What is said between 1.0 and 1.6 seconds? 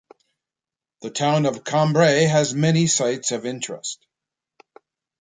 The town